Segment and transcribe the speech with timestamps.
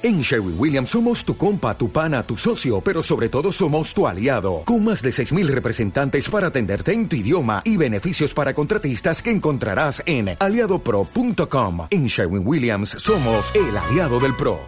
[0.00, 4.06] En Sherwin Williams somos tu compa, tu pana, tu socio, pero sobre todo somos tu
[4.06, 9.20] aliado, con más de 6.000 representantes para atenderte en tu idioma y beneficios para contratistas
[9.20, 11.88] que encontrarás en aliadopro.com.
[11.90, 14.60] En Sherwin Williams somos el aliado del PRO.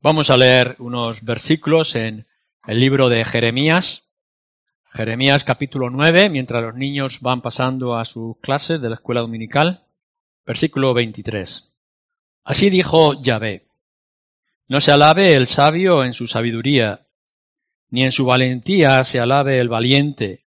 [0.00, 2.26] Vamos a leer unos versículos en
[2.66, 4.08] el libro de Jeremías,
[4.92, 9.84] Jeremías capítulo 9, mientras los niños van pasando a sus clases de la escuela dominical,
[10.44, 11.72] versículo 23.
[12.42, 13.68] Así dijo Yahvé.
[14.66, 17.06] No se alabe el sabio en su sabiduría,
[17.90, 20.46] ni en su valentía se alabe el valiente,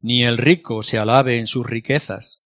[0.00, 2.44] ni el rico se alabe en sus riquezas.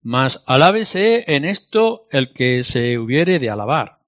[0.00, 3.98] Mas alábese en esto el que se hubiere de alabar,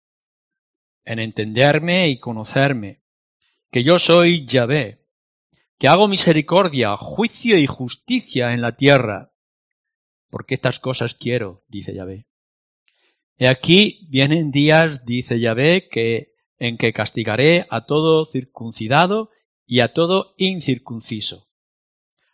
[1.04, 3.02] en entenderme y conocerme,
[3.72, 5.04] que yo soy Yahvé,
[5.78, 9.32] que hago misericordia, juicio y justicia en la tierra,
[10.30, 12.26] porque estas cosas quiero, dice Yahvé.
[13.38, 19.30] Y aquí vienen días, dice Yahvé, que, en que castigaré a todo circuncidado
[19.66, 21.48] y a todo incircunciso,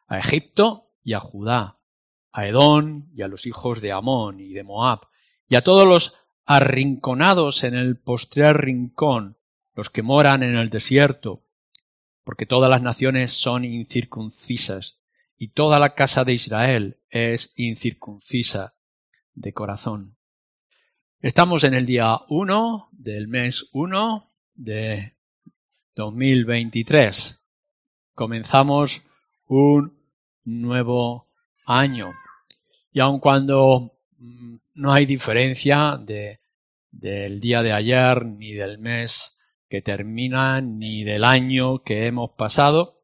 [0.06, 1.80] a Egipto y a Judá,
[2.30, 5.00] a Edón y a los hijos de Amón y de Moab,
[5.48, 9.38] y a todos los arrinconados en el postrer rincón,
[9.74, 11.42] los que moran en el desierto,
[12.22, 14.98] porque todas las naciones son incircuncisas,
[15.36, 18.74] y toda la casa de Israel es incircuncisa
[19.34, 20.16] de corazón.
[21.22, 25.14] Estamos en el día 1 del mes 1 de
[25.94, 27.46] 2023.
[28.12, 29.02] Comenzamos
[29.46, 29.96] un
[30.42, 31.28] nuevo
[31.64, 32.08] año.
[32.90, 36.40] Y aun cuando mm, no hay diferencia de,
[36.90, 42.98] del día de ayer, ni del mes que termina, ni del año que hemos pasado,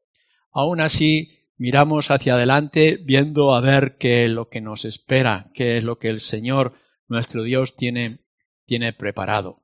[0.50, 5.76] aún así miramos hacia adelante viendo a ver qué es lo que nos espera, qué
[5.76, 6.74] es lo que el Señor
[7.08, 8.20] nuestro Dios tiene,
[8.66, 9.62] tiene preparado.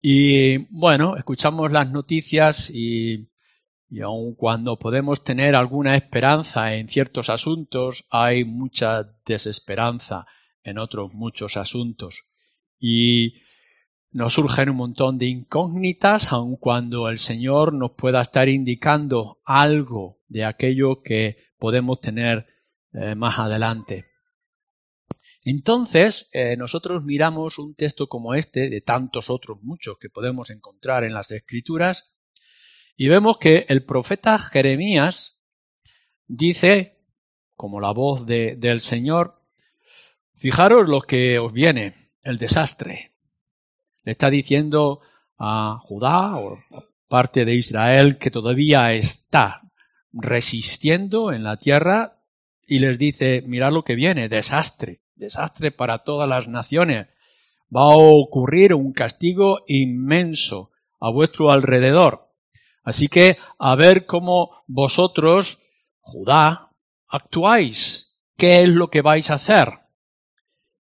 [0.00, 3.30] Y bueno, escuchamos las noticias y,
[3.88, 10.26] y aun cuando podemos tener alguna esperanza en ciertos asuntos, hay mucha desesperanza
[10.62, 12.24] en otros muchos asuntos.
[12.78, 13.34] Y
[14.10, 20.20] nos surgen un montón de incógnitas, aun cuando el Señor nos pueda estar indicando algo
[20.28, 22.46] de aquello que podemos tener
[22.92, 24.04] eh, más adelante.
[25.44, 31.04] Entonces, eh, nosotros miramos un texto como este, de tantos otros muchos que podemos encontrar
[31.04, 32.14] en las Escrituras,
[32.96, 35.38] y vemos que el profeta Jeremías
[36.26, 36.98] dice,
[37.56, 39.42] como la voz del Señor,
[40.34, 43.12] fijaros lo que os viene, el desastre.
[44.04, 45.00] Le está diciendo
[45.38, 46.58] a Judá o
[47.08, 49.60] parte de Israel que todavía está
[50.12, 52.22] resistiendo en la tierra
[52.66, 57.08] y les dice, mirad lo que viene, desastre desastre para todas las naciones.
[57.74, 60.70] Va a ocurrir un castigo inmenso
[61.00, 62.30] a vuestro alrededor.
[62.82, 65.60] Así que a ver cómo vosotros,
[66.00, 66.70] Judá,
[67.08, 68.16] actuáis.
[68.36, 69.68] ¿Qué es lo que vais a hacer?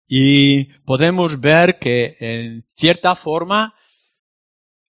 [0.07, 3.75] Y podemos ver que en cierta forma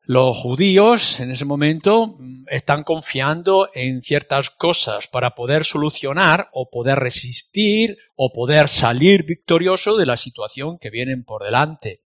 [0.10, 6.98] los judíos en ese momento están confiando en ciertas cosas para poder solucionar o poder
[6.98, 12.02] resistir o poder salir victorioso de la situación que vienen por delante.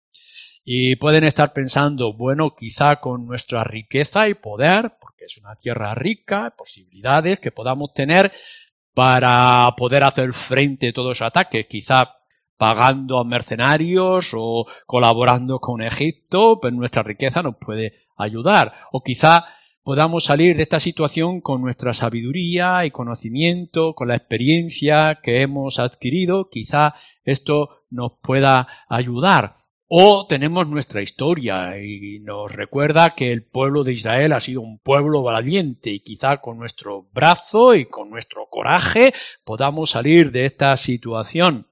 [0.64, 5.94] Y pueden estar pensando, bueno, quizá con nuestra riqueza y poder, porque es una tierra
[5.94, 8.32] rica, posibilidades que podamos tener
[8.96, 12.21] para poder hacer frente a todos los ataques, quizá
[12.62, 18.76] pagando a mercenarios o colaborando con Egipto, pues nuestra riqueza nos puede ayudar.
[18.92, 19.46] O quizá
[19.82, 25.80] podamos salir de esta situación con nuestra sabiduría y conocimiento, con la experiencia que hemos
[25.80, 29.56] adquirido, quizá esto nos pueda ayudar.
[29.88, 34.78] O tenemos nuestra historia y nos recuerda que el pueblo de Israel ha sido un
[34.78, 40.78] pueblo valiente y quizá con nuestro brazo y con nuestro coraje podamos salir de esta
[40.78, 41.66] situación.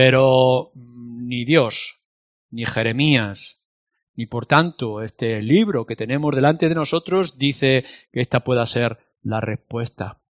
[0.00, 2.02] Pero ni Dios,
[2.50, 3.58] ni Jeremías,
[4.14, 9.00] ni por tanto este libro que tenemos delante de nosotros dice que esta pueda ser
[9.24, 10.20] la respuesta.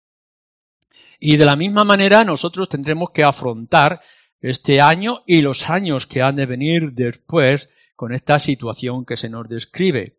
[1.20, 4.00] Y de la misma manera nosotros tendremos que afrontar
[4.40, 9.28] este año y los años que han de venir después con esta situación que se
[9.28, 10.17] nos describe.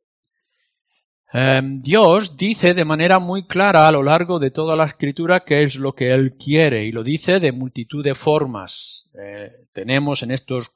[1.32, 5.62] Em, Dios dice de manera muy clara a lo largo de toda la escritura qué
[5.62, 9.12] es lo que Él quiere y lo dice de multitud de formas.
[9.14, 10.72] Eh, tenemos en estos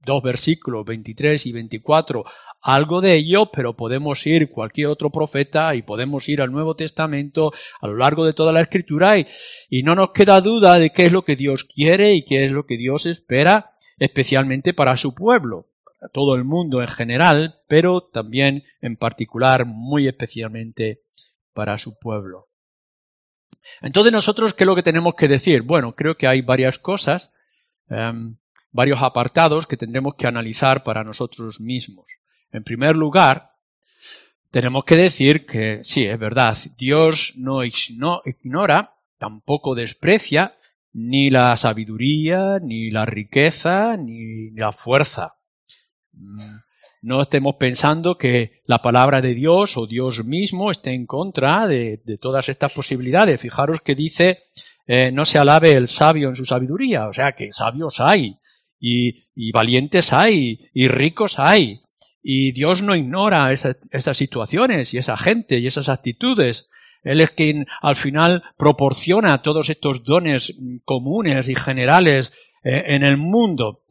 [0.00, 2.24] dos versículos, 23 y 24,
[2.62, 7.52] algo de ello, pero podemos ir cualquier otro profeta y podemos ir al Nuevo Testamento
[7.80, 9.26] a lo largo de toda la escritura y,
[9.68, 12.52] y no nos queda duda de qué es lo que Dios quiere y qué es
[12.52, 15.66] lo que Dios espera especialmente para su pueblo,
[16.12, 21.00] todo el mundo en general, pero también en particular, muy especialmente
[21.52, 22.48] para su pueblo.
[23.82, 25.62] Entonces nosotros, ¿qué es lo que tenemos que decir?
[25.62, 27.32] Bueno, creo que hay varias cosas,
[27.88, 28.36] em,
[28.70, 32.08] varios apartados que tendremos que analizar para nosotros mismos.
[32.52, 33.52] En primer lugar,
[34.50, 40.56] tenemos que decir que sí, es verdad, Dios no ignora, tampoco desprecia
[40.92, 45.37] ni la sabiduría, ni la riqueza, ni la fuerza.
[47.00, 52.00] No estemos pensando que la palabra de Dios o Dios mismo esté en contra de,
[52.20, 53.40] todas estas posibilidades.
[53.40, 54.42] Fijaros que dice,
[54.86, 58.38] eh, no se alabe el sabio en su sabiduría, o sea que sabios hay,
[58.80, 61.82] y, valientes hay, y ricos hay.
[62.22, 66.68] Y Dios no ignora esas situaciones y esa gente y esas actitudes.
[67.04, 70.54] Él es quien al final proporciona todos estos dones
[70.84, 72.32] comunes y generales
[72.64, 73.82] eh, en el mundo.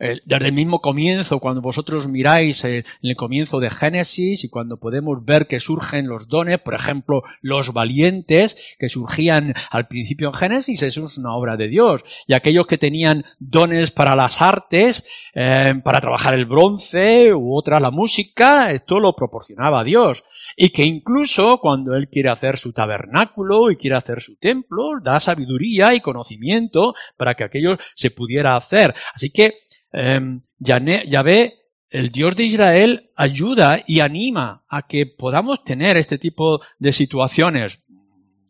[0.00, 4.76] Em, desde el mismo comienzo, cuando vosotros miráis en el comienzo de Génesis y cuando
[4.76, 10.34] podemos ver que surgen los dones, por ejemplo, los valientes que surgían al principio en
[10.34, 12.02] Génesis, eso es una obra de Dios.
[12.26, 17.78] Y aquellos que tenían dones para las artes, eh, para trabajar el bronce u otra
[17.78, 20.24] la música, esto lo proporcionaba Dios.
[20.56, 25.20] Y que incluso cuando Él quiere hacer su tabernáculo y quiere hacer su templo, da
[25.20, 28.94] sabiduría y conocimiento para que aquello se pudiera hacer.
[29.14, 29.54] Así que
[29.94, 31.54] eh, Yahvé,
[31.90, 37.82] el Dios de Israel, ayuda y anima a que podamos tener este tipo de situaciones.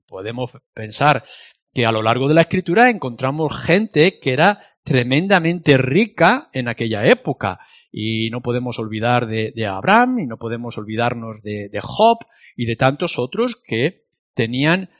[0.08, 1.24] Podemos pensar
[1.74, 7.04] que a lo largo de la escritura encontramos gente que era tremendamente rica en aquella
[7.06, 7.58] época.
[7.90, 12.18] Y no podemos olvidar de, Abraham y no podemos olvidarnos de, de Job
[12.56, 14.04] y de tantos otros que
[14.34, 14.90] tenían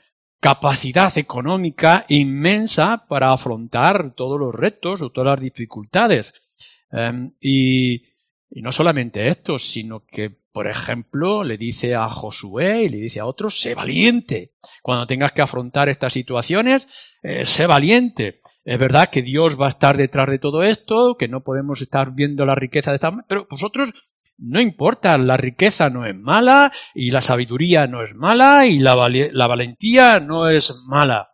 [0.41, 6.55] capacidad económica inmensa para afrontar todos los retos o todas las dificultades.
[6.91, 8.03] Em, y,
[8.51, 13.27] no solamente esto, sino que, por ejemplo, le dice a Josué y le dice a
[13.27, 14.53] otros, sé valiente.
[14.83, 18.39] Cuando tengas que afrontar estas situaciones, eh, sé valiente.
[18.65, 22.15] Es verdad que Dios va a estar detrás de todo esto, que no podemos estar
[22.15, 23.93] viendo la riqueza de esta pero vosotros
[24.39, 28.95] no importa, la riqueza no es mala y la sabiduría no es mala y la,
[28.95, 31.31] valentía no es mala.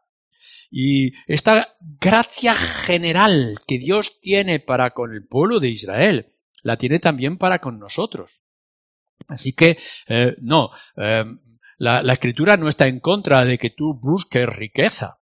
[0.70, 6.32] Y esta gracia general que Dios tiene para con el pueblo de Israel,
[6.62, 8.43] la tiene también para con nosotros.
[9.29, 11.25] Así que, eh, no, eh,
[11.79, 15.19] la, escritura no está en contra de que tú busques riqueza.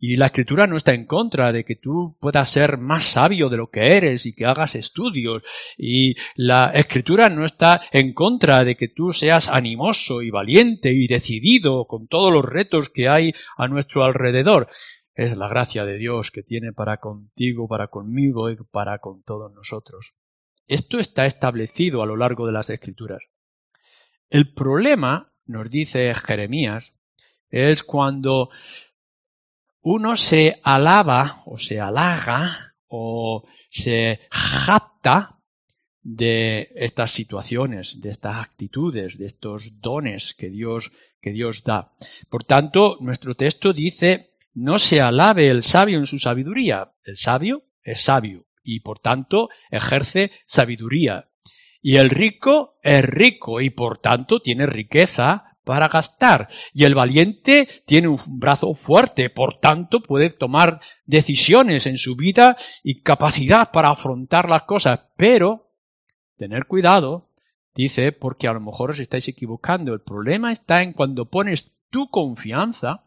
[0.00, 3.56] Y la escritura no está en contra de que tú puedas ser más sabio de
[3.56, 5.42] lo que eres y que hagas estudios.
[5.76, 11.08] Y la escritura no está en contra de que tú seas animoso y valiente y
[11.08, 14.68] decidido con todos los retos que hay a nuestro alrededor.
[15.14, 19.52] Es la gracia de Dios que tiene para contigo, para conmigo y para con todos
[19.52, 20.14] nosotros.
[20.68, 23.22] Esto está establecido a lo largo de las escrituras.
[24.30, 26.94] El problema, nos dice Jeremías,
[27.50, 28.50] es cuando
[29.90, 35.40] uno se alaba o se halaga o se jacta
[36.02, 40.92] de estas situaciones, de estas actitudes, de estos dones que Dios,
[41.22, 41.90] que Dios da.
[42.28, 46.92] Por tanto, nuestro texto dice, no se alabe el sabio en su sabiduría.
[47.02, 51.30] El sabio es sabio y por tanto ejerce sabiduría.
[51.80, 56.48] Y el rico es rico y por tanto tiene riqueza para gastar.
[56.72, 62.56] Y el valiente tiene un brazo fuerte, por tanto puede tomar decisiones en su vida
[62.82, 65.00] y capacidad para afrontar las cosas.
[65.18, 65.68] Pero,
[66.38, 67.28] tener cuidado,
[67.74, 69.92] dice, porque a lo mejor os estáis equivocando.
[69.92, 73.04] El problema está en cuando pones tu confianza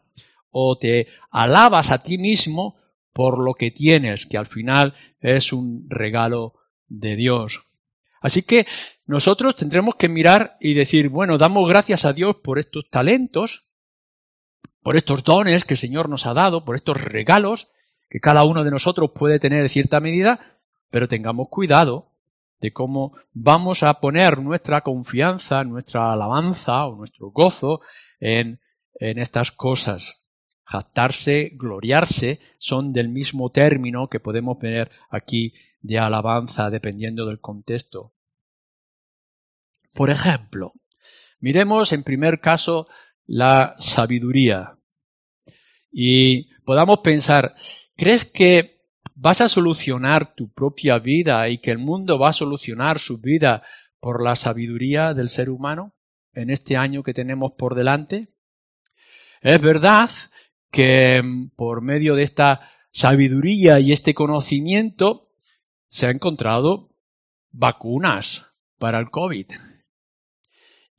[0.52, 2.76] o te alabas a ti mismo
[3.12, 6.54] por lo que tienes, que al final es un regalo
[6.86, 7.71] de Dios.
[8.22, 8.66] Así que
[9.04, 13.64] nosotros tendremos que mirar y decir, bueno, damos gracias a Dios por estos talentos,
[14.82, 17.68] por estos dones que el Señor nos ha dado, por estos regalos
[18.08, 20.58] que cada uno de nosotros puede tener en cierta medida,
[20.90, 22.12] pero tengamos cuidado
[22.60, 27.80] de cómo vamos a poner nuestra confianza, nuestra alabanza o nuestro gozo
[28.20, 28.60] en,
[28.94, 30.21] en estas cosas.
[30.64, 38.12] Jactarse, gloriarse, son del mismo término que podemos ver aquí de alabanza dependiendo del contexto.
[39.92, 40.72] Por ejemplo,
[41.40, 42.86] miremos en primer caso
[43.26, 44.78] la sabiduría
[45.90, 47.54] y podamos pensar,
[47.96, 48.80] ¿crees que
[49.14, 53.62] vas a solucionar tu propia vida y que el mundo va a solucionar su vida
[54.00, 55.94] por la sabiduría del ser humano
[56.32, 58.28] en este año que tenemos por delante?
[59.42, 60.08] Es verdad
[60.72, 61.22] que
[61.54, 65.30] por medio de esta sabiduría y este conocimiento
[65.88, 66.90] se han encontrado
[67.52, 68.48] vacunas
[68.78, 69.46] para el COVID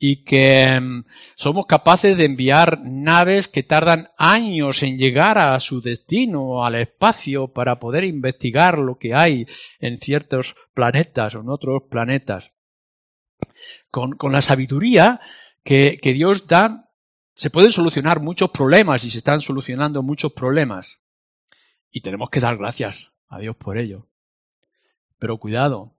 [0.05, 5.79] y que mm, somos capaces de enviar naves que tardan años en llegar a su
[5.79, 9.47] destino, al espacio, para poder investigar lo que hay
[9.79, 12.51] en ciertos planetas o en otros planetas.
[13.89, 15.21] Con, la sabiduría
[15.63, 16.91] que, que Dios da,
[17.35, 20.99] se pueden solucionar muchos problemas y se están solucionando muchos problemas.
[21.91, 24.07] Y tenemos que dar gracias a Dios por ello.
[25.17, 25.95] Pero cuidado,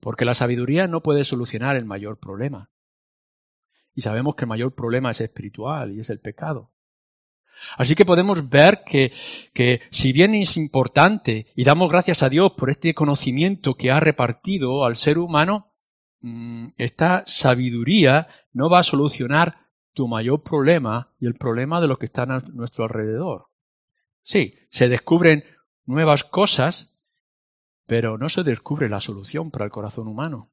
[0.00, 2.70] porque la sabiduría no puede solucionar el mayor problema.
[3.94, 6.72] Y sabemos que el mayor problema es espiritual y es el pecado.
[7.78, 9.12] Así que podemos ver que,
[9.54, 13.98] que, si bien es importante y damos gracias a Dios por este conocimiento que ha
[13.98, 15.72] repartido al ser humano,
[16.20, 19.65] mm, esta sabiduría no va a solucionar
[19.96, 23.46] tu mayor problema y el problema de los que están a nuestro alrededor.
[24.20, 25.42] Sí, se descubren
[25.86, 27.02] nuevas cosas,
[27.86, 30.52] pero no se descubre la solución para el corazón humano.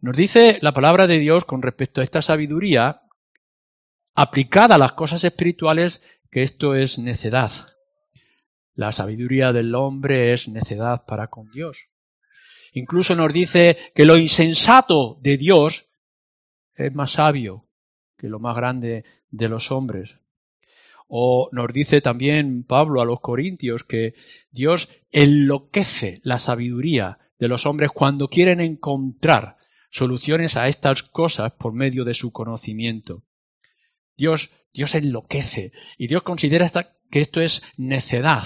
[0.00, 3.02] Nos dice la palabra de Dios con respecto a esta sabiduría,
[4.14, 7.52] aplicada a las cosas espirituales, que esto es necedad.
[8.72, 11.90] La sabiduría del hombre es necedad para con Dios.
[12.72, 15.91] Incluso nos dice que lo insensato de Dios
[16.74, 17.66] es más sabio
[18.16, 20.18] que lo más grande de los hombres.
[21.08, 24.14] O nos dice también Pablo a los Corintios que
[24.50, 29.56] Dios enloquece la sabiduría de los hombres cuando quieren encontrar
[29.90, 33.24] soluciones a estas cosas por medio de su conocimiento.
[34.16, 36.70] Dios, Dios enloquece y Dios considera
[37.10, 38.44] que esto es necedad.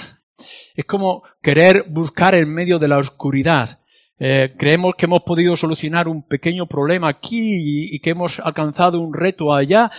[0.74, 3.80] Es como querer buscar en medio de la oscuridad.
[4.18, 9.12] Eh, creemos que hemos podido solucionar un pequeño problema aquí y que hemos alcanzado un
[9.12, 9.90] reto allá,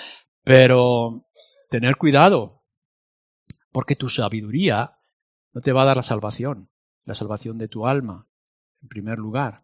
[0.43, 1.27] pero
[1.69, 2.63] tener cuidado,
[3.71, 4.97] porque tu sabiduría
[5.53, 6.69] no te va a dar la salvación,
[7.03, 8.27] la salvación de tu alma,
[8.81, 9.63] en primer lugar.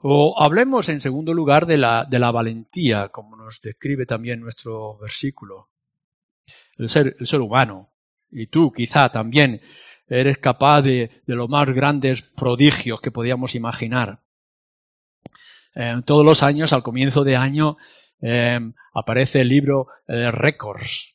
[0.00, 4.96] O hablemos en segundo lugar de la, de la valentía, como nos describe también nuestro
[4.98, 5.70] versículo.
[6.76, 7.92] El ser, el ser humano,
[8.30, 9.60] y tú quizá también
[10.08, 14.20] eres capaz de, de los más grandes prodigios que podíamos imaginar.
[15.74, 17.76] Eh, todos los años, al comienzo de año,
[18.20, 18.58] eh,
[18.94, 21.14] aparece el libro de Records,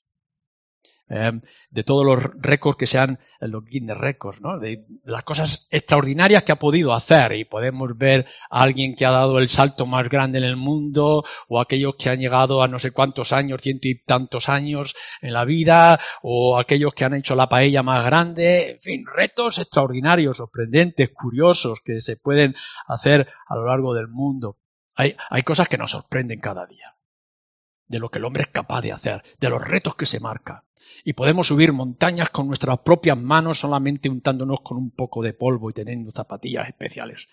[1.09, 4.57] Em, de todos los récords que sean los Guinness Records, ¿no?
[4.57, 9.11] de las cosas extraordinarias que ha podido hacer y podemos ver a alguien que ha
[9.11, 12.79] dado el salto más grande en el mundo o aquellos que han llegado a no
[12.79, 17.35] sé cuántos años, ciento y tantos años en la vida o aquellos que han hecho
[17.35, 22.55] la paella más grande, en fin, retos extraordinarios, sorprendentes, curiosos que se pueden
[22.87, 24.57] hacer a lo largo del mundo.
[24.95, 26.95] Hay, hay cosas que nos sorprenden cada día
[27.87, 30.63] de lo que el hombre es capaz de hacer, de los retos que se marca
[31.03, 35.69] y podemos subir montañas con nuestras propias manos solamente untándonos con un poco de polvo
[35.69, 37.27] y teniendo zapatillas especiales.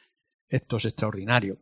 [0.49, 1.59] Esto es extraordinario.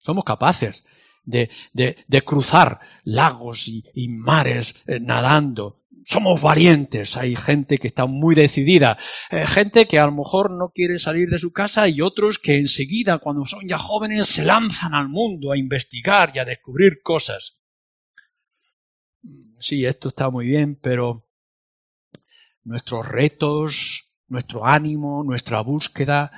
[0.00, 0.84] Somos capaces
[1.24, 5.82] de, cruzar lagos y, mares eh, nadando.
[6.04, 7.16] Somos valientes.
[7.16, 8.96] Hay gente que está muy decidida.
[9.30, 12.58] Eh, gente que a lo mejor no quiere salir de su casa y otros que
[12.58, 17.58] enseguida, cuando son ya jóvenes, se lanzan al mundo a investigar y a descubrir cosas.
[19.58, 21.25] Sí, esto está muy bien, pero
[22.66, 26.32] nuestros retos, nuestro ánimo, nuestra búsqueda,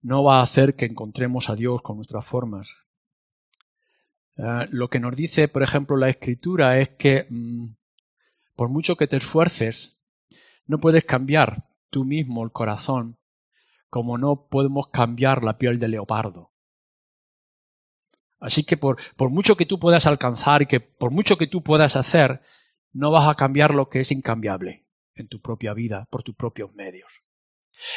[0.00, 2.74] no va a hacer que encontremos a Dios con nuestras formas.
[4.38, 7.66] Eh, lo que nos dice, por ejemplo, la escritura es que mm,
[8.56, 10.00] por mucho que te esfuerces,
[10.66, 13.18] no puedes cambiar tú mismo el corazón
[13.90, 16.50] como no podemos cambiar la piel de leopardo.
[18.40, 21.62] Así que por, por mucho que tú puedas alcanzar y que por mucho que tú
[21.62, 22.42] puedas hacer,
[22.92, 24.87] no vas a cambiar lo que es incambiable
[25.18, 27.22] en tu propia vida por tus propios medios.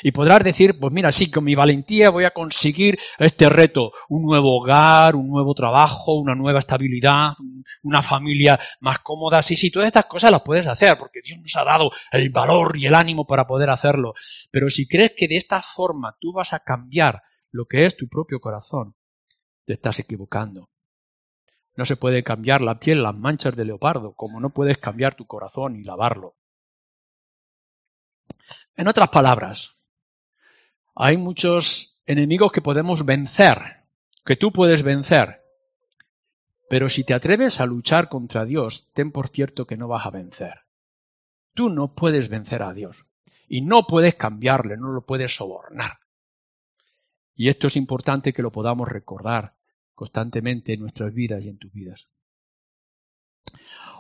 [0.04, 4.24] Y podrás decir, pues mira, sí, con mi valentía voy a conseguir este reto, un
[4.24, 7.34] nuevo hogar, un nuevo trabajo, una nueva estabilidad,
[7.82, 9.42] una familia más cómoda.
[9.42, 12.78] Sí, sí, todas estas cosas las puedes hacer porque Dios nos ha dado el valor
[12.78, 14.14] y el ánimo para poder hacerlo.
[14.52, 18.08] Pero si crees que de esta forma tú vas a cambiar lo que es tu
[18.08, 18.96] propio corazón,
[19.66, 20.70] te estás equivocando.
[21.76, 25.26] No se puede cambiar la piel, las manchas de leopardo, como no puedes cambiar tu
[25.26, 26.36] corazón y lavarlo.
[28.82, 29.78] En otras palabras,
[30.96, 33.60] hay muchos enemigos que podemos vencer,
[34.26, 35.44] que tú puedes vencer.
[36.68, 40.10] Pero si te atreves a luchar contra Dios, ten por cierto que no vas a
[40.10, 40.62] vencer.
[41.54, 43.06] Tú no puedes vencer a Dios.
[43.48, 46.00] Y no puedes cambiarle, no lo puedes sobornar.
[47.36, 49.54] Y esto es importante que lo podamos recordar
[49.94, 52.10] constantemente en nuestras vidas y en tus vidas.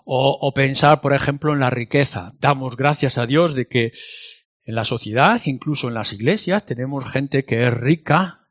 [0.06, 2.30] O, o, pensar, por ejemplo, en la riqueza.
[2.40, 3.94] Damos gracias a Dios de que
[4.64, 8.48] En la sociedad, incluso en las iglesias, tenemos gente que es rica,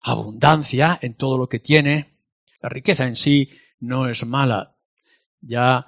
[0.00, 2.18] abundancia en todo lo que tiene.
[2.60, 4.76] La riqueza en sí no es mala.
[5.40, 5.86] Ya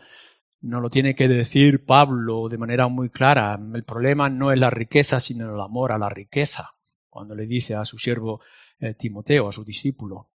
[0.60, 3.58] no lo tiene que decir Pablo de manera muy clara.
[3.74, 6.74] El problema no es la riqueza, sino el amor a la riqueza,
[7.08, 8.40] cuando le dice a su siervo
[8.78, 10.30] eh, Timoteo, a su discípulo.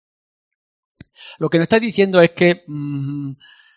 [1.39, 3.33] Lo que nos está diciendo es que, mm,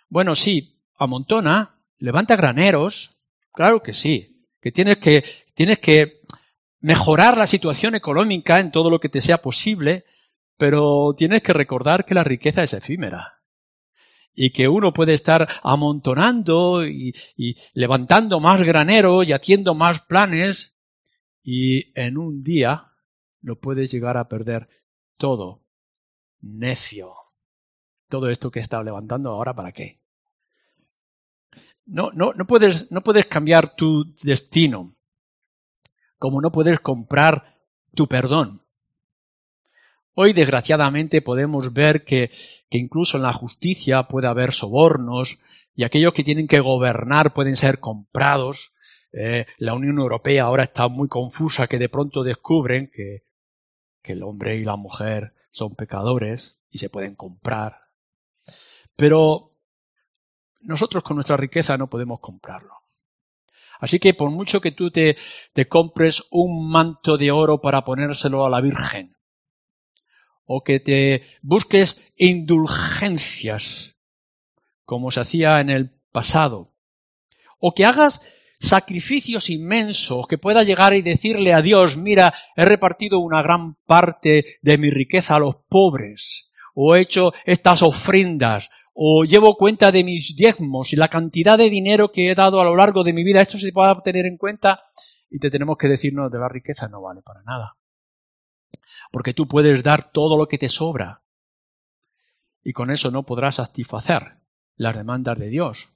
[0.09, 3.21] bueno, sí, amontona, levanta graneros,
[3.53, 4.28] claro que sí,
[4.61, 5.23] que tienes que,
[5.53, 6.21] tienes que
[6.81, 10.05] mejorar la situación económica en todo lo que te sea posible,
[10.57, 13.39] pero tienes que recordar que la riqueza es efímera
[14.33, 17.13] y que uno puede estar amontonando y,
[17.73, 20.77] levantando más granero y haciendo más planes
[21.43, 22.93] y en un día
[23.41, 24.69] lo puedes llegar a perder
[25.17, 25.65] todo.
[26.41, 27.13] Necio.
[28.07, 29.98] Todo esto que estado levantando ahora para qué?
[31.91, 34.95] No, no, no, puedes, no puedes cambiar tu destino,
[36.19, 37.57] como no puedes comprar
[37.95, 38.61] tu perdón.
[40.13, 42.29] Hoy, desgraciadamente, podemos ver que,
[42.69, 45.39] que, incluso en la justicia puede haber sobornos
[45.73, 48.73] y aquellos que tienen que gobernar pueden ser comprados.
[49.11, 53.23] Eh, la Unión Europea ahora está muy confusa que de pronto descubren que,
[54.03, 57.79] que el hombre y la mujer son pecadores y se pueden comprar.
[58.95, 59.48] Pero
[60.61, 62.75] nosotros con nuestra riqueza no podemos comprarlo.
[63.79, 65.15] Así que por mucho que tú te,
[65.69, 69.15] compres un manto de oro para ponérselo a la Virgen,
[70.45, 73.95] o que te busques indulgencias,
[74.83, 76.73] como se hacía en el pasado,
[77.57, 78.21] o que hagas
[78.59, 84.59] sacrificios inmensos, que pueda llegar y decirle a Dios, mira, he repartido una gran parte
[84.61, 88.69] de mi riqueza a los pobres, o he hecho estas ofrendas,
[89.01, 92.65] o llevo cuenta de mis diezmos y la cantidad de dinero que he dado a
[92.65, 94.81] lo largo de mi vida, esto se puede tener en cuenta
[95.29, 97.77] y te tenemos que decir, no, de la riqueza no vale para nada.
[99.09, 101.23] Porque tú puedes dar todo lo que te sobra
[102.61, 104.41] y con eso no podrás satisfacer
[104.75, 105.87] las demandas de Dios.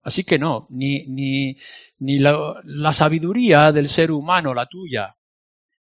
[0.00, 1.58] Así que no, ni, ni,
[1.98, 5.18] ni la, la sabiduría del ser humano, la tuya,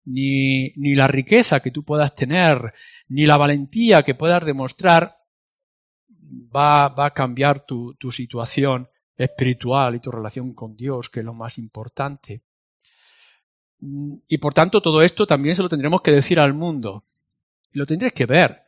[0.04, 2.72] ni, ni la riqueza que tú puedas tener,
[3.08, 5.16] ni la valentía que puedas demostrar
[6.54, 11.26] va, va a cambiar tu, tu situación espiritual y tu relación con Dios, que es
[11.26, 12.42] lo más importante.
[13.80, 17.02] Y por tanto, todo esto también se lo tendremos que decir al mundo.
[17.72, 18.62] Y lo tendréis que ver.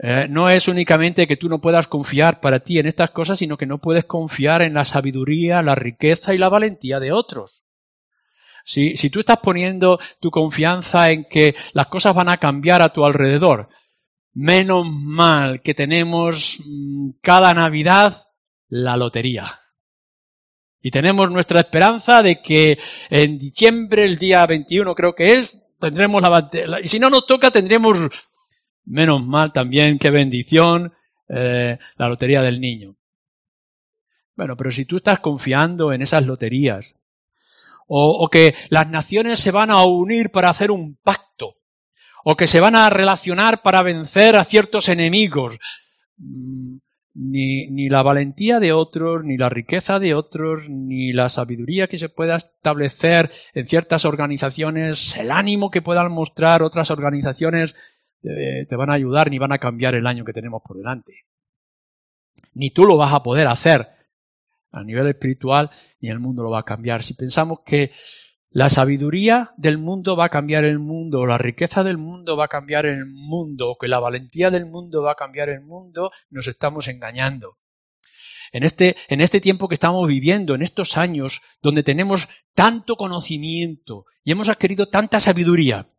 [0.00, 3.56] Eh, no es únicamente que tú no puedas confiar para ti en estas cosas, sino
[3.56, 7.64] que no puedes confiar en la sabiduría, la riqueza y la valentía de otros.
[8.68, 13.02] Si, tú estás poniendo tu confianza en que las cosas van a cambiar a tu
[13.02, 13.70] alrededor,
[14.34, 18.26] menos mal que tenemos mm, cada Navidad
[18.68, 19.58] la lotería.
[20.82, 22.78] Y tenemos nuestra esperanza de que
[23.08, 26.50] en diciembre, el día 21 creo que es, tendremos la,
[26.82, 27.98] y si no nos toca tendremos,
[28.84, 30.92] menos mal también, qué bendición,
[31.30, 32.96] eh, la lotería del niño.
[34.36, 36.97] Bueno, pero si tú estás confiando en esas loterías,
[37.88, 41.56] o, o que las naciones se van a unir para hacer un pacto,
[42.24, 45.58] o que se van a relacionar para vencer a ciertos enemigos.
[46.18, 46.76] Mm,
[47.14, 51.98] ni, ni, la valentía de otros, ni la riqueza de otros, ni la sabiduría que
[51.98, 57.74] se pueda establecer en ciertas organizaciones, el ánimo que puedan mostrar otras organizaciones,
[58.22, 61.24] eh, te van a ayudar ni van a cambiar el año que tenemos por delante.
[62.54, 63.97] Ni tú lo vas a poder hacer
[64.70, 67.02] a nivel espiritual, ni el mundo lo va a cambiar.
[67.02, 67.90] Si pensamos que
[68.50, 72.48] la sabiduría del mundo va a cambiar el mundo, la riqueza del mundo va a
[72.48, 76.88] cambiar el mundo, que la valentía del mundo va a cambiar el mundo, nos estamos
[76.88, 77.58] engañando.
[78.50, 84.06] En este, en este tiempo que estamos viviendo, en estos años donde tenemos tanto conocimiento
[84.24, 85.90] y hemos adquirido tanta sabiduría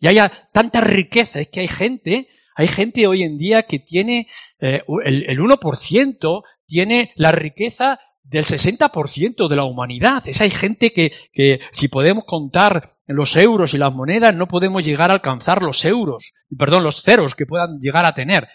[0.00, 4.26] y haya tanta riqueza, es que hay gente, hay gente hoy en día que tiene
[4.60, 10.22] eh, el, el 1% tiene la riqueza del 60% de la humanidad.
[10.26, 14.84] Es hay gente que, que, si podemos contar los euros y las monedas, no podemos
[14.84, 18.48] llegar a alcanzar los euros, perdón, los ceros que puedan llegar a tener.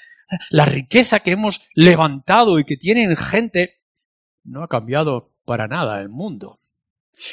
[0.50, 3.82] La riqueza que hemos levantado y que tienen gente
[4.44, 6.60] no ha cambiado para nada el mundo.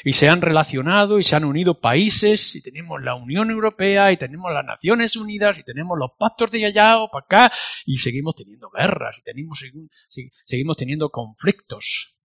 [0.05, 4.19] Y se han relacionado y se han unido países y tenemos la Unión Europea y
[4.19, 8.35] tenemos las Naciones Unidas y tenemos los pactos de allá o para acá y seguimos
[8.35, 9.65] teniendo guerras y tenemos,
[10.45, 12.20] seguimos teniendo conflictos.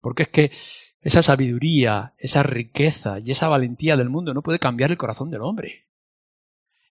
[0.00, 0.50] Porque es que
[1.00, 5.42] esa sabiduría, esa riqueza y esa valentía del mundo no puede cambiar el corazón del
[5.42, 5.86] hombre.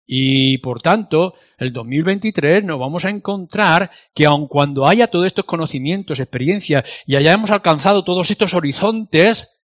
[0.10, 5.44] Y por tanto, el 2023 nos vamos a encontrar que aun cuando haya todos estos
[5.44, 9.66] conocimientos, experiencias y hayamos alcanzado todos estos horizontes,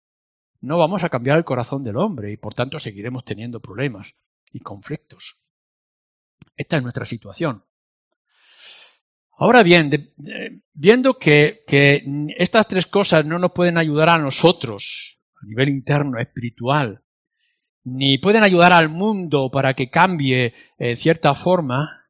[0.61, 4.15] no vamos a cambiar el corazón del hombre y por tanto seguiremos teniendo problemas
[4.53, 5.37] y conflictos.
[6.57, 7.65] Esta es nuestra situación.
[9.41, 10.13] Ahora bien,
[10.75, 11.63] viendo que,
[12.37, 17.05] estas tres cosas no nos pueden ayudar a nosotros a nivel interno, espiritual,
[17.85, 22.09] ni pueden ayudar al mundo para que cambie en cierta forma,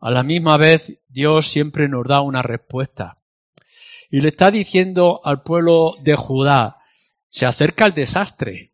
[0.00, 3.18] a la misma vez Dios siempre nos da una respuesta.
[4.10, 6.78] Y le está diciendo al pueblo de Judá,
[7.28, 8.71] se acerca el desastre.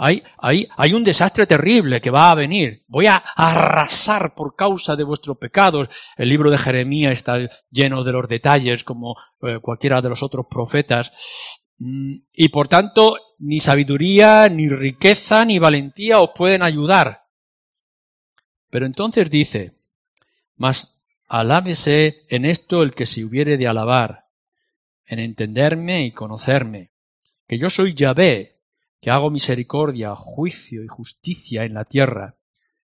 [0.00, 2.84] Hay, hay, hay, un desastre terrible que va a venir.
[2.86, 5.88] Voy a arrasar por causa de vuestros pecados.
[6.16, 7.38] El libro de Jeremías está
[7.70, 11.10] lleno de los detalles como eh, cualquiera de los otros profetas.
[11.78, 17.24] Mm, y por tanto, ni sabiduría, ni riqueza, ni valentía os pueden ayudar.
[18.70, 19.74] Pero entonces dice,
[20.56, 24.26] mas alábese en esto el que se hubiere de alabar,
[25.06, 26.92] en entenderme y conocerme,
[27.48, 28.57] que yo soy Yahvé,
[29.00, 32.36] que hago misericordia, juicio y justicia en la tierra,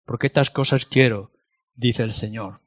[0.05, 1.31] porque estas cosas quiero,
[1.73, 2.61] dice el Señor.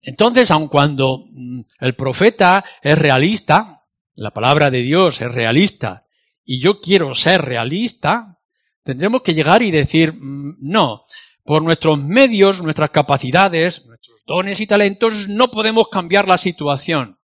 [0.00, 6.06] Entonces, aun cuando mm, el profeta es realista, la palabra de Dios es realista,
[6.44, 8.38] y yo quiero ser realista,
[8.82, 11.02] tendremos que llegar y decir, mm, no,
[11.44, 17.18] por nuestros medios, nuestras capacidades, nuestros dones y talentos, no podemos cambiar la situación.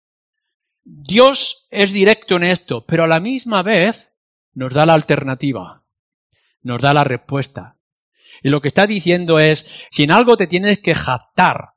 [0.83, 4.08] Dios es directo en esto, pero a la misma vez
[4.53, 5.83] nos da la alternativa,
[6.61, 7.77] nos da la respuesta.
[8.41, 11.73] Y lo que está diciendo es, si en algo te tienes que jactar,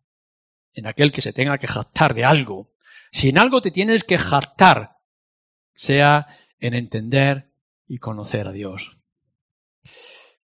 [0.75, 2.73] en aquel que se tenga que jactar de algo,
[3.11, 4.99] si en algo te tienes que jactar,
[5.75, 6.27] sea
[6.59, 7.53] en entender
[7.87, 8.93] y conocer a Dios.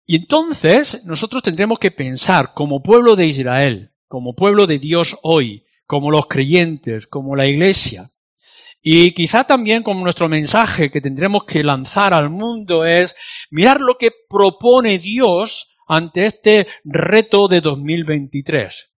[0.06, 5.66] Y entonces nosotros tendremos que pensar como pueblo de Israel, como pueblo de Dios hoy,
[5.88, 8.12] como los creyentes, como la iglesia,
[8.88, 13.16] y quizá también como nuestro mensaje que tendremos que lanzar al mundo es
[13.50, 18.94] mirar lo que propone Dios ante este reto de 2023.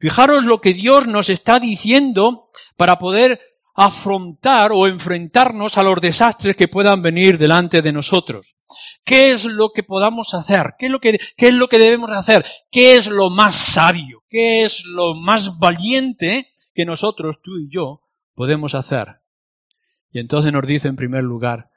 [0.00, 3.38] Fijaros lo que Dios nos está diciendo para poder
[3.74, 8.56] afrontar o enfrentarnos a los desastres que puedan venir delante de nosotros.
[9.04, 10.76] ¿Qué es lo que podamos hacer?
[10.78, 12.46] ¿Qué es lo que, qué es lo que debemos hacer?
[12.70, 14.24] ¿Qué es lo más sabio?
[14.30, 18.00] ¿Qué es lo más valiente que nosotros, tú y yo,
[18.34, 19.25] podemos hacer?
[20.16, 21.70] Y entonces nos dice en primer lugar,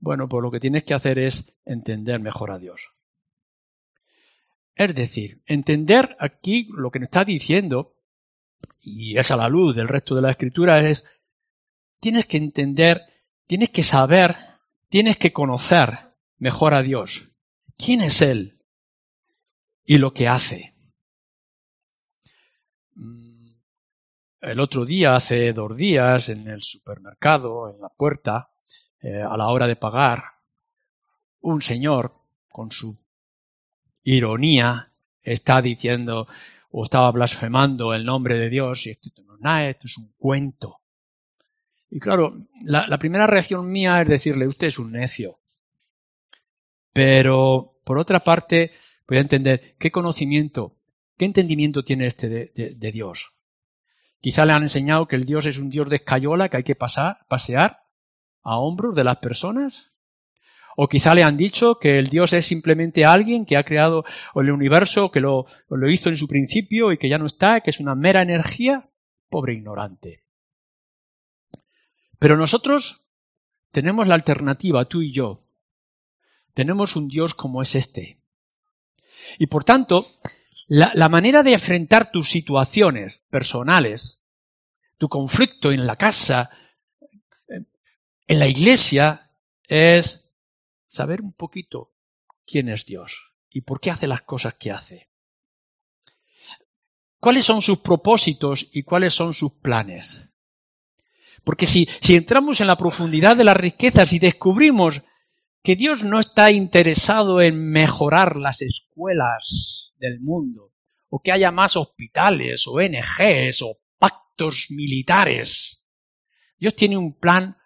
[0.00, 2.90] bueno, pues lo que tienes que hacer es entender mejor a Dios.
[4.74, 7.94] Es decir, entender aquí lo que nos está diciendo,
[8.80, 11.04] y es a la luz del resto de la escritura, es,
[12.00, 13.02] tienes que entender,
[13.46, 14.34] tienes que saber,
[14.88, 17.28] tienes que conocer mejor a Dios.
[17.76, 18.58] ¿Quién es Él?
[19.84, 20.74] Y lo que hace.
[24.42, 28.50] El otro día, hace dos días, en el supermercado, en la puerta,
[29.00, 30.24] eh, a la hora de pagar,
[31.40, 32.12] un señor,
[32.50, 32.98] con su
[34.02, 36.26] ironía, está diciendo
[36.72, 40.10] o estaba blasfemando el nombre de Dios y esto no es nada, esto es un
[40.18, 40.80] cuento.
[41.88, 45.38] Y claro, la, primera reacción mía es decirle, usted es un necio.
[46.92, 48.72] Pero, por otra parte,
[49.06, 50.74] voy a entender qué conocimiento,
[51.16, 53.41] qué entendimiento tiene este de Dios.
[54.22, 56.76] Quizá le han enseñado que el Dios es un Dios de escayola que hay que
[56.76, 57.82] pasar, pasear
[58.44, 59.90] a hombros de las personas.
[60.76, 64.04] O quizá le han dicho que el Dios es simplemente alguien que ha creado
[64.36, 67.70] el universo, que lo, lo hizo en su principio y que ya no está, que
[67.70, 68.88] es una mera energía.
[69.28, 70.22] Pobre ignorante.
[72.20, 73.08] Pero nosotros
[73.72, 75.42] tenemos la alternativa, tú y yo.
[76.54, 78.20] Tenemos un Dios como es este.
[79.38, 80.06] Y por tanto,
[80.74, 84.22] la, manera de enfrentar tus situaciones personales,
[84.96, 86.48] tu conflicto en la casa,
[87.46, 89.30] en la iglesia,
[89.64, 90.32] es
[90.88, 91.92] saber un poquito
[92.46, 95.10] quién es Dios y por qué hace las cosas que hace.
[97.20, 100.32] ¿Cuáles son sus propósitos y cuáles son sus planes?
[101.44, 105.02] Porque si, si entramos en la profundidad de las riquezas y descubrimos
[105.62, 110.72] que Dios no está interesado en mejorar las escuelas del mundo,
[111.08, 115.88] o que haya más hospitales, ONGs, o pactos militares.
[116.58, 117.56] Dios tiene un plan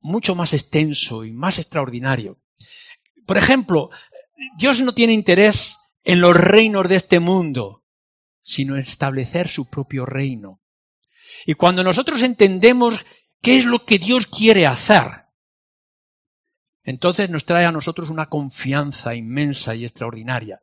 [0.00, 2.40] mucho más extenso y más extraordinario.
[3.26, 3.90] Por ejemplo,
[4.56, 7.84] Dios no tiene interés en los reinos de este mundo,
[8.40, 10.62] sino en establecer su propio reino.
[11.44, 13.04] Y cuando nosotros entendemos
[13.42, 15.26] qué es lo que Dios quiere hacer,
[16.84, 20.62] entonces nos trae a nosotros una confianza inmensa y extraordinaria.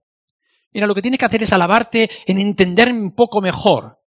[0.73, 3.99] Mira, lo que tienes que hacer es alabarte en entender un poco mejor.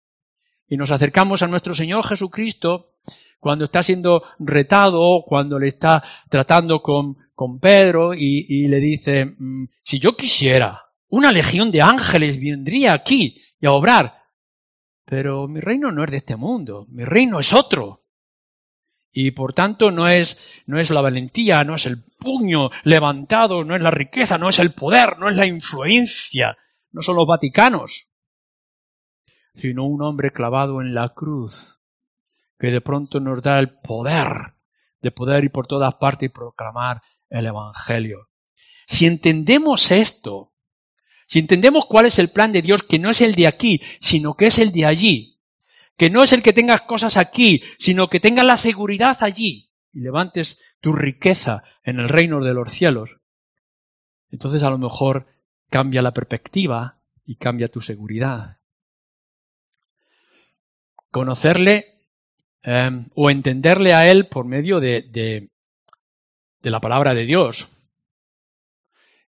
[0.69, 2.95] Y nos acercamos a nuestro Señor Jesucristo
[3.39, 7.17] cuando está siendo retado, cuando le está tratando con,
[7.61, 13.37] Pedro y, y le dice, mm, si yo quisiera, una legión de ángeles vendría aquí
[13.61, 14.15] y a obrar,
[15.05, 18.04] pero mi reino no es de este mundo, mi reino es otro.
[19.17, 23.77] Y por tanto no es, no es la valentía, no es el puño levantado, no
[23.77, 26.57] es la riqueza, no es el poder, no es la influencia,
[26.91, 28.11] no son los vaticanos,
[29.55, 31.81] sino un hombre clavado en la cruz,
[32.59, 34.27] que de pronto nos da el poder
[35.01, 37.01] de poder ir por todas partes y proclamar
[37.31, 38.31] el Evangelio.
[38.85, 40.53] Si entendemos esto,
[41.29, 44.35] si entendemos cuál es el plan de Dios, que no es el de aquí, sino
[44.35, 45.34] que es el de allí,
[45.97, 50.01] que no es el que tengas cosas aquí, sino que tengas la seguridad allí y
[50.01, 53.19] levantes tu riqueza en el reino de los cielos,
[54.31, 55.29] entonces a lo mejor
[55.71, 58.59] cambia la perspectiva y cambia tu seguridad.
[61.13, 62.01] Conocerle
[62.63, 65.53] em, o entenderle a Él por medio de, de,
[66.61, 67.69] de la palabra de Dios.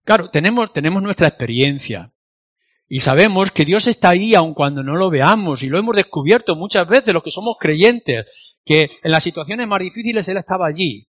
[0.04, 2.13] Claro, tenemos, tenemos nuestra experiencia
[2.88, 6.54] y sabemos que Dios está ahí aun cuando no lo veamos y lo hemos descubierto
[6.54, 11.08] muchas veces los que somos creyentes, que en las situaciones más difíciles Él estaba allí.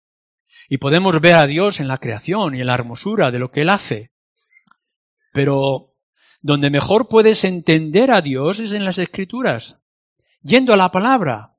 [0.68, 3.62] Y podemos ver a Dios en la creación y en la hermosura de lo que
[3.62, 4.12] Él hace.
[5.32, 5.94] Pero
[6.42, 9.80] donde mejor puedes entender a Dios es en las escrituras,
[10.42, 11.58] yendo a la palabra.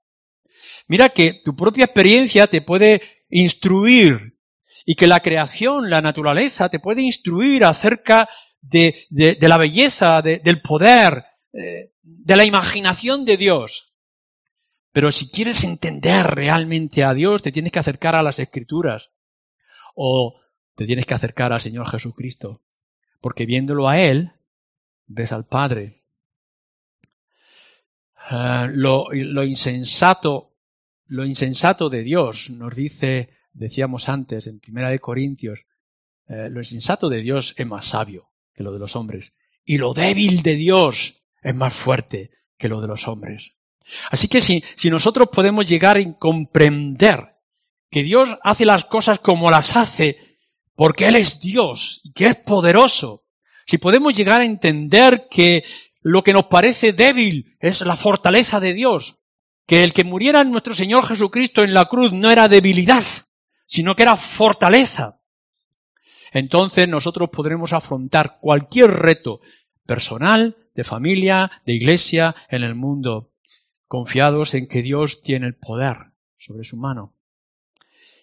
[0.89, 4.39] Mira que tu propia experiencia te puede instruir
[4.85, 8.29] y que la creación, la naturaleza, te puede instruir acerca de,
[8.63, 13.95] la belleza, del poder, eh, de la imaginación de Dios.
[14.93, 19.11] Pero si quieres entender realmente a Dios, te tienes que acercar a las escrituras
[19.95, 20.41] o
[20.75, 22.63] te tienes que acercar al Señor Jesucristo,
[23.21, 24.33] porque viéndolo a Él,
[25.07, 26.03] ves al Padre.
[28.31, 30.53] Eh, lo, lo, insensato,
[31.07, 35.67] lo insensato de Dios, nos dice decíamos antes en Primera de Corintios,
[36.29, 38.30] eh, lo insensato de Dios es más sabio
[38.63, 42.89] lo de los hombres y lo débil de Dios es más fuerte que lo de
[42.89, 43.59] los hombres.
[44.11, 47.37] Así que si, si nosotros podemos llegar a comprender
[47.91, 50.19] que Dios hace las cosas como las hace
[50.75, 53.25] porque Él es Dios y que es poderoso,
[53.67, 55.65] si podemos llegar a entender que
[56.03, 59.21] lo que nos parece débil es la fortaleza de Dios,
[59.67, 63.05] que el que muriera nuestro Señor Jesucristo en la cruz no era debilidad,
[63.67, 65.20] sino que era fortaleza.
[66.33, 69.41] Entonces nosotros podremos afrontar cualquier reto
[69.87, 73.33] personal, de familia, de iglesia, en el mundo,
[73.87, 77.15] confiados en que Dios tiene el poder sobre su mano.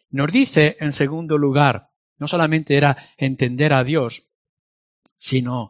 [0.10, 4.24] Nos dice, en segundo lugar, no solamente era entender a Dios,
[5.18, 5.70] sino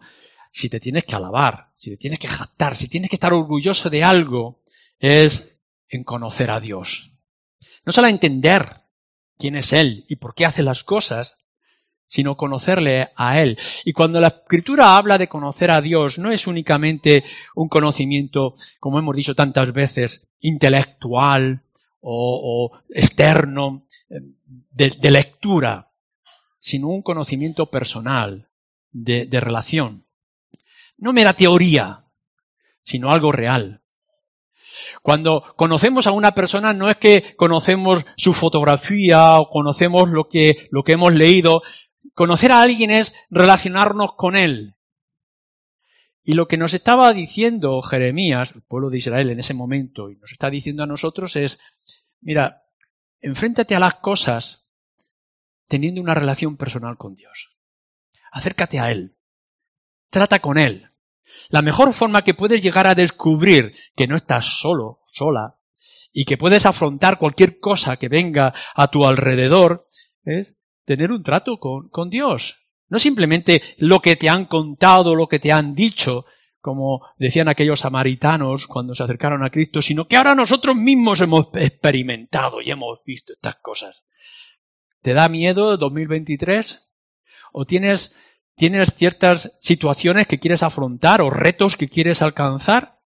[0.51, 3.89] si te tienes que alabar, si te tienes que jactar, si tienes que estar orgulloso
[3.89, 4.61] de algo,
[4.99, 7.19] es en conocer a Dios.
[7.85, 8.83] No solo entender
[9.37, 11.46] quién es Él y por qué hace las cosas,
[12.07, 13.57] sino conocerle a Él.
[13.85, 18.97] Y cuando la Escritura habla de conocer a Dios, no es únicamente un conocimiento, como
[18.97, 21.61] hemos dicho tantas veces, intelectual
[22.01, 23.85] o, externo,
[24.71, 25.91] de, lectura,
[26.59, 28.47] sino un conocimiento personal,
[28.91, 30.05] de, de relación.
[30.97, 32.05] No mera teoría,
[32.83, 33.81] sino algo real.
[35.01, 40.67] Cuando conocemos a una persona no es que conocemos su fotografía o conocemos lo que,
[40.71, 41.61] lo que hemos leído.
[42.17, 44.75] Conocer a alguien es relacionarnos con él.
[46.23, 50.15] Y lo que nos estaba diciendo Jeremías, el pueblo de Israel en ese momento, y
[50.15, 51.59] nos está diciendo a nosotros es,
[52.19, 52.63] mira,
[53.21, 54.65] enfréntate a las cosas
[55.67, 57.51] teniendo una relación personal con Dios.
[58.31, 59.15] Acércate a Él.
[60.09, 60.89] Trata con Él.
[61.49, 65.59] La mejor forma que puedes llegar a descubrir que no estás solo, sola,
[66.11, 69.85] y que puedes afrontar cualquier cosa que venga a tu alrededor,
[70.23, 72.69] es tener un trato con, Dios.
[72.87, 76.25] No simplemente lo que te han contado, lo que te han dicho,
[76.61, 81.49] como decían aquellos samaritanos cuando se acercaron a Cristo, sino que ahora nosotros mismos hemos
[81.55, 84.05] experimentado y hemos visto estas cosas.
[85.01, 86.89] ¿Te da miedo 2023?
[87.51, 88.15] ¿O tienes
[88.95, 93.01] ciertas situaciones que quieres afrontar o retos que quieres alcanzar,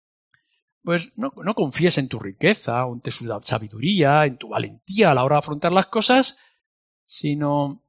[0.83, 3.11] pues no, confíes en tu riqueza en tu
[3.43, 6.39] sabiduría, en tu valentía a la hora de afrontar las cosas,
[7.11, 7.83] sino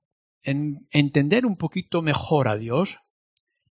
[0.43, 2.99] en entender un poquito mejor a Dios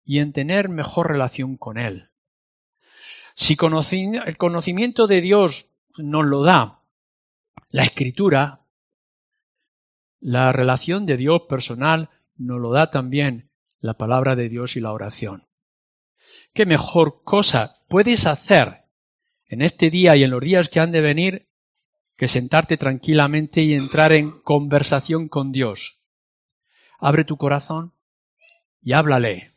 [0.03, 2.09] y en tener mejor relación con Él.
[3.35, 6.81] Si el conocimiento de Dios nos lo da
[7.69, 8.65] la escritura,
[10.19, 14.93] la relación de Dios personal nos lo da también la palabra de Dios y la
[14.93, 15.47] oración.
[16.53, 18.85] ¿Qué mejor cosa puedes hacer
[19.45, 21.47] en este día y en los días que han de venir
[22.17, 26.05] que sentarte tranquilamente y entrar en conversación con Dios.
[26.99, 27.93] Abre tu corazón
[28.81, 29.51] y háblale.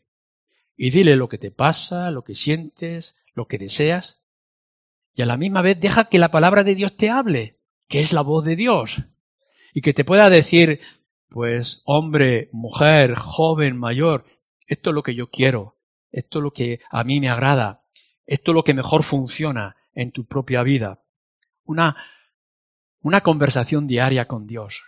[0.77, 4.23] Y dile lo que te pasa, lo que sientes, lo que deseas.
[5.15, 8.13] Y a la misma vez deja que la palabra de Dios te hable, que es
[8.13, 9.03] la voz de Dios.
[9.75, 10.81] Y que te pueda decir,
[11.29, 14.25] pues hombre, mujer, joven, mayor,
[14.67, 15.77] esto es lo que yo quiero,
[16.11, 17.83] esto es lo que a mí me agrada,
[18.27, 21.03] esto es lo que mejor funciona en tu propia vida.
[21.65, 21.97] Una,
[23.03, 24.83] una conversación diaria con Dios.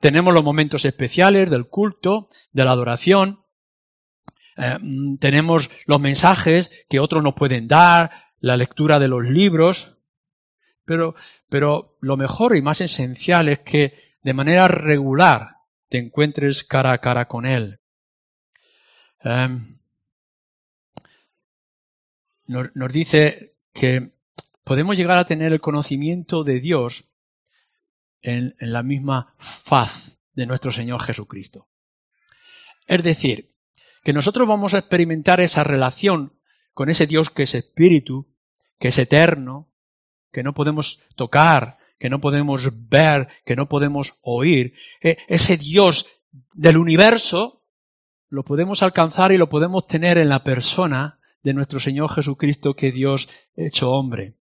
[0.00, 3.44] Tenemos los momentos especiales del culto, de la adoración,
[4.56, 4.76] eh,
[5.20, 9.96] tenemos los mensajes que otros nos pueden dar, la lectura de los libros,
[10.84, 11.14] pero,
[11.48, 16.98] pero lo mejor y más esencial es que de manera regular te encuentres cara a
[16.98, 17.78] cara con Él.
[19.20, 19.60] Em,
[22.46, 24.12] nos, dice que
[24.64, 27.12] podemos llegar a tener el conocimiento de Dios
[28.22, 31.68] en, la misma faz de nuestro Señor Jesucristo.
[32.86, 33.54] Es decir,
[34.04, 36.38] que nosotros vamos a experimentar esa relación
[36.74, 38.34] con ese Dios que es espíritu,
[38.78, 39.70] que es eterno,
[40.32, 44.74] que no podemos tocar, que no podemos ver, que no podemos oír.
[45.00, 47.64] E, ese Dios del universo
[48.28, 52.90] lo podemos alcanzar y lo podemos tener en la persona de nuestro Señor Jesucristo, que
[52.90, 54.38] Dios hecho hombre.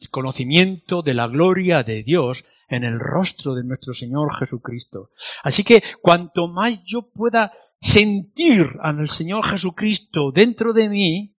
[0.00, 5.10] El conocimiento de la gloria de Dios en el rostro de nuestro Señor Jesucristo.
[5.42, 11.36] Así que cuanto más yo pueda sentir al Señor Jesucristo dentro de mí,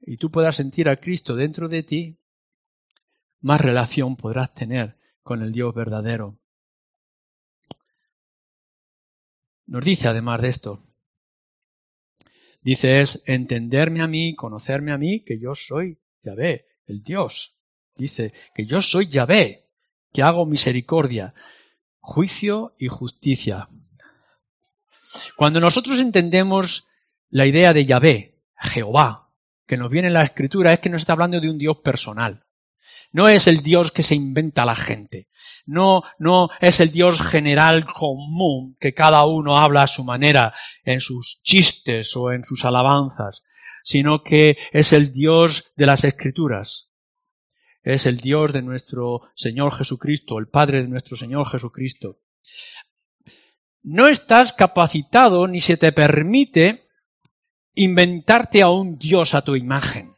[0.00, 2.18] y tú puedas sentir a Cristo dentro de ti,
[3.40, 6.36] más relación podrás tener con el Dios verdadero.
[9.66, 10.80] Nos dice además de esto,
[12.60, 17.61] dice es entenderme a mí, conocerme a mí, que yo soy Yahvé, el Dios.
[17.96, 19.68] Dice que yo soy Yahvé,
[20.12, 21.34] que hago misericordia,
[22.00, 23.68] juicio y justicia.
[25.36, 26.88] Cuando nosotros entendemos
[27.30, 29.30] la idea de Yahvé, Jehová,
[29.66, 32.44] que nos viene en la escritura, es que nos está hablando de un Dios personal.
[33.12, 35.28] No es el Dios que se inventa la gente.
[35.66, 41.00] No, no es el Dios general común que cada uno habla a su manera en
[41.00, 43.42] sus chistes o en sus alabanzas,
[43.82, 46.91] sino que es el Dios de las escrituras.
[47.82, 52.20] Es el Dios de nuestro Señor Jesucristo, el Padre de nuestro Señor Jesucristo.
[53.82, 56.86] No estás capacitado ni se te permite
[57.74, 60.14] inventarte a un Dios a tu imagen,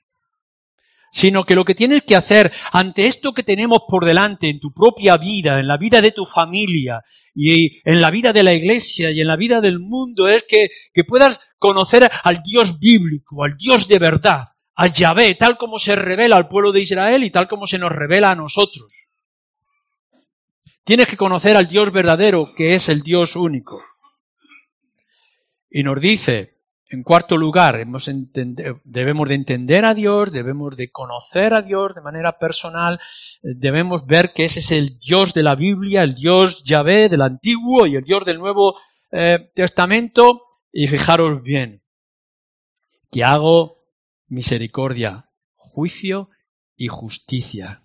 [1.11, 4.73] sino que lo que tienes que hacer ante esto que tenemos por delante en tu
[4.73, 7.03] propia vida, en la vida de tu familia
[7.35, 10.69] y en la vida de la iglesia y en la vida del mundo es que,
[11.05, 16.37] puedas conocer al Dios bíblico, al Dios de verdad, a Yahvé, tal como se revela
[16.37, 19.09] al pueblo de Israel y tal como se nos revela a nosotros.
[20.85, 23.83] Tienes que conocer al Dios verdadero, que es el Dios único.
[25.71, 26.55] Y nos dice,
[26.91, 27.85] en cuarto lugar,
[28.85, 33.01] debemos de entender a Dios, debemos de conocer a Dios de manera personal,
[33.43, 37.87] debemos ver que ese es el Dios de la Biblia, el Dios Yahvé del Antiguo
[37.87, 38.77] y el Dios del Nuevo
[39.11, 40.43] eh, Testamento.
[40.71, 41.83] Y fijaros bien,
[43.11, 43.84] que hago
[44.29, 46.31] misericordia, juicio
[46.77, 47.83] y justicia.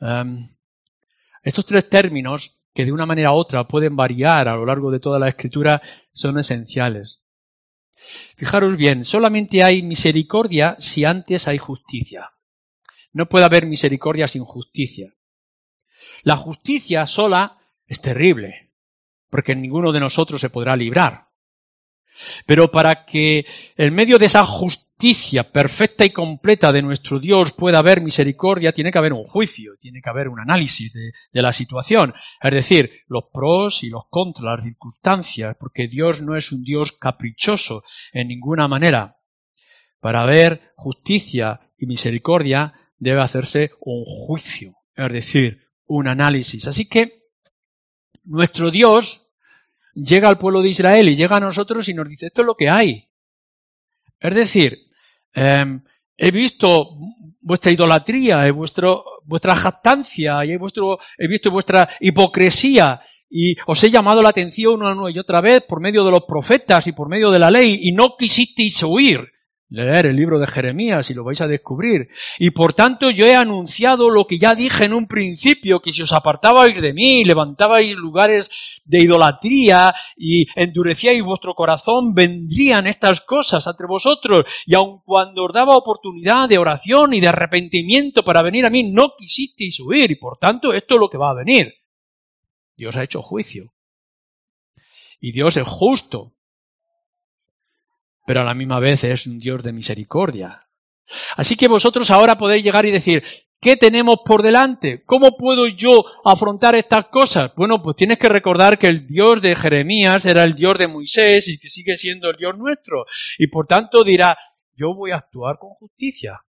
[0.00, 0.48] Em,
[1.42, 5.00] estos tres términos, que de una manera u otra pueden variar a lo largo de
[5.00, 7.24] toda la escritura, son esenciales.
[8.36, 12.30] Fijaros bien, solamente hay misericordia si antes hay justicia.
[13.12, 15.14] No puede haber misericordia sin justicia.
[16.22, 18.72] La justicia sola es terrible,
[19.30, 21.27] porque ninguno de nosotros se podrá librar.
[22.46, 27.78] Pero para que en medio de esa justicia perfecta y completa de nuestro Dios pueda
[27.78, 32.14] haber misericordia, tiene que haber un juicio, tiene que haber un análisis de, la situación.
[32.42, 36.92] Es decir, los pros y los contras, las circunstancias, porque Dios no es un Dios
[36.92, 39.16] caprichoso en ninguna manera.
[40.00, 46.66] Para haber justicia y misericordia debe hacerse un juicio, es decir, un análisis.
[46.66, 47.22] Así que
[48.24, 49.27] nuestro Dios
[50.04, 52.54] llega al pueblo de Israel y llega a nosotros y nos dice, esto es lo
[52.54, 53.08] que hay.
[54.20, 54.78] Es decir,
[55.32, 55.82] em,
[56.16, 56.96] he visto
[57.40, 63.82] vuestra idolatría, he vuestro, vuestra jactancia, y he, vuestro, he visto vuestra hipocresía y os
[63.84, 67.08] he llamado la atención una y otra vez por medio de los profetas y por
[67.08, 69.20] medio de la ley y no quisisteis huir
[69.70, 72.08] leer el libro de Jeremías y lo vais a descubrir.
[72.38, 76.02] Y por tanto yo he anunciado lo que ya dije en un principio, que si
[76.02, 83.66] os apartabais de mí, levantabais lugares de idolatría y endurecíais vuestro corazón, vendrían estas cosas
[83.66, 84.46] entre vosotros.
[84.66, 88.90] Y aun cuando os daba oportunidad de oración y de arrepentimiento para venir a mí,
[88.90, 90.10] no quisisteis huir.
[90.10, 91.74] Y por tanto esto es lo que va a venir.
[92.76, 93.74] Dios ha hecho juicio.
[95.20, 96.37] Y Dios es justo
[98.28, 100.68] pero a la misma vez es un Dios de misericordia.
[101.38, 103.24] Así que vosotros ahora podéis llegar y decir,
[103.58, 105.02] ¿qué tenemos por delante?
[105.06, 107.54] ¿Cómo puedo yo afrontar estas cosas?
[107.56, 111.48] Bueno, pues tienes que recordar que el Dios de Jeremías era el Dios de Moisés
[111.48, 113.06] y que sigue siendo el Dios nuestro.
[113.38, 114.36] Y por tanto dirá,
[114.76, 116.42] yo voy a actuar con justicia.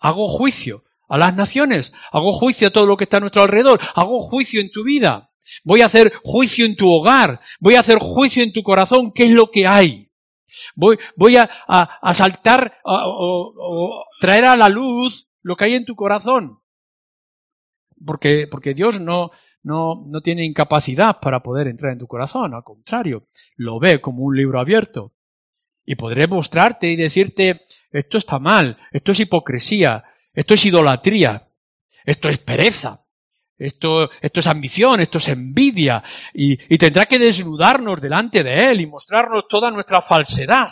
[0.00, 3.78] Hago juicio a las naciones, hago juicio a todo lo que está a nuestro alrededor,
[3.94, 5.30] hago juicio en tu vida,
[5.62, 9.26] voy a hacer juicio en tu hogar, voy a hacer juicio en tu corazón, ¿qué
[9.26, 10.09] es lo que hay?
[10.74, 15.94] Voy, voy a, a, saltar o, traer a la luz lo que hay en tu
[15.94, 16.60] corazón.
[18.04, 19.30] Porque, porque Dios no,
[19.62, 23.26] no, no tiene incapacidad para poder entrar en tu corazón, al contrario,
[23.56, 25.12] lo ve como un libro abierto.
[25.84, 31.48] Y podré mostrarte y decirte, esto está mal, esto es hipocresía, esto es idolatría,
[32.04, 33.04] esto es pereza,
[33.60, 36.02] esto, esto es ambición, esto es envidia,
[36.34, 40.70] y, y tendrá que desnudarnos delante de Él y mostrarnos toda nuestra falsedad.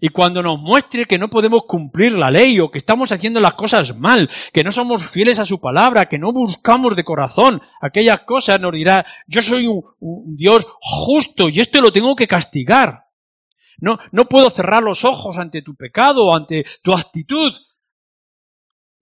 [0.00, 3.52] Y cuando nos muestre que no podemos cumplir la ley o que estamos haciendo las
[3.52, 8.20] cosas mal, que no somos fieles a su palabra, que no buscamos de corazón aquellas
[8.20, 13.04] cosas, nos dirá, yo soy un, un Dios justo y esto lo tengo que castigar.
[13.76, 17.52] No, no puedo cerrar los ojos ante tu pecado ante tu actitud,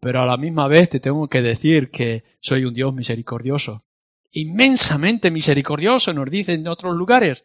[0.01, 3.84] pero a la misma vez te tengo que decir que soy un Dios misericordioso.
[4.30, 7.44] Inmensamente misericordioso, nos dice en otros lugares.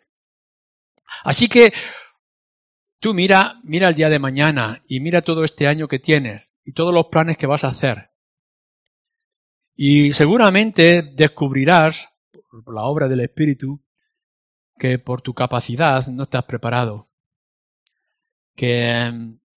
[1.23, 1.73] Así que
[2.99, 6.73] tú mira, mira el día de mañana y mira todo este año que tienes y
[6.73, 8.11] todos los planes que vas a hacer.
[9.75, 12.09] Y seguramente descubrirás,
[12.63, 13.83] por la obra del Espíritu,
[14.77, 17.07] que por tu capacidad no estás preparado.
[18.55, 19.11] Que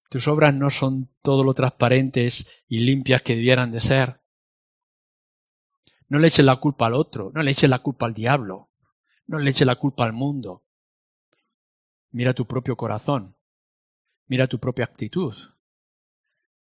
[0.08, 4.20] tus obras no son todo lo transparentes y limpias que debieran de ser.
[6.08, 8.70] No le eches la culpa al otro, no le eches la culpa al diablo,
[9.26, 10.64] no le eches la culpa al mundo.
[12.10, 13.36] Mira tu propio corazón,
[14.26, 15.34] mira tu propia actitud,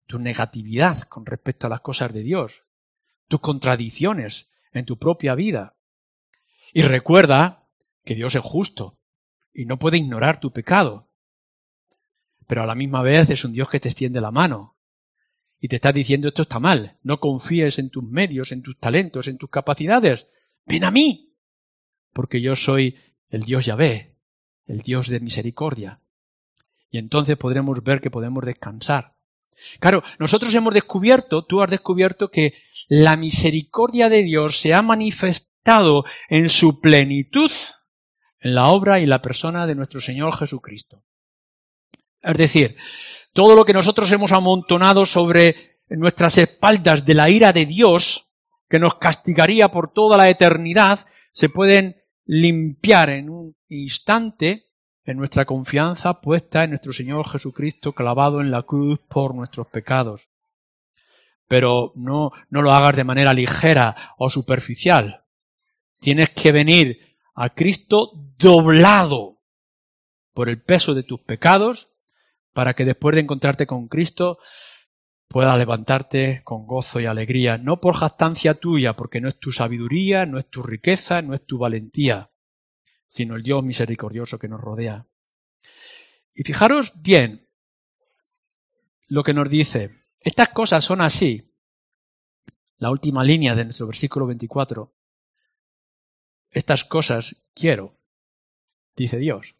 [0.07, 2.63] tu negatividad con respecto a las cosas de Dios,
[3.27, 5.75] tus contradicciones en tu propia vida.
[6.71, 7.67] Y recuerda
[8.05, 8.97] que Dios es justo
[9.53, 11.12] y no puede ignorar tu pecado
[12.53, 14.77] pero a la misma vez es un Dios que te extiende la mano
[15.59, 19.27] y te está diciendo esto está mal, no confíes en tus medios, en tus talentos,
[19.27, 20.27] en tus capacidades,
[20.67, 21.33] ven a mí,
[22.13, 22.95] porque yo soy
[23.31, 24.17] el Dios Yahvé,
[24.67, 25.99] el Dios de misericordia.
[26.91, 29.15] Y entonces podremos ver que podemos descansar.
[29.79, 32.53] Claro, nosotros hemos descubierto, tú has descubierto que
[32.87, 37.51] la misericordia de Dios se ha manifestado en su plenitud
[38.41, 41.03] en la obra y la persona de nuestro Señor Jesucristo.
[42.23, 42.77] Es decir,
[43.33, 48.31] todo lo que nosotros hemos amontonado sobre nuestras espaldas de la ira de Dios,
[48.69, 54.69] que nos castigaría por toda la eternidad, se pueden limpiar en un instante
[55.05, 60.29] en nuestra confianza puesta en nuestro Señor Jesucristo clavado en la cruz por nuestros pecados.
[61.49, 65.25] Pero no, no lo hagas de manera ligera o superficial.
[65.99, 69.41] Tienes que venir a Cristo doblado
[70.33, 71.92] por el peso de tus pecados
[72.53, 74.37] para que después de encontrarte con Cristo
[75.27, 80.25] puedas levantarte con gozo y alegría, no por jactancia tuya, porque no es tu sabiduría,
[80.27, 82.31] no es tu riqueza, no es tu valentía,
[83.07, 85.07] sino el Dios misericordioso que nos rodea.
[86.35, 87.49] Y fijaros bien
[89.07, 89.89] lo que nos dice.
[90.19, 91.51] Estas cosas son así.
[92.77, 94.93] La última línea de nuestro versículo 24.
[96.49, 97.99] Estas cosas quiero,
[98.95, 99.55] dice Dios.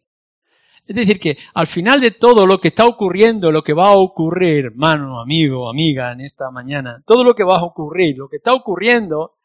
[0.86, 3.96] Es decir, que al final de todo lo que está ocurriendo, lo que va a
[3.96, 8.36] ocurrir, hermano, amigo, amiga, en esta mañana, todo lo que va a ocurrir, lo que
[8.36, 9.36] está ocurriendo,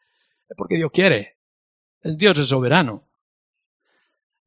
[0.48, 1.38] es porque Dios quiere.
[2.02, 3.04] Es Dios es soberano.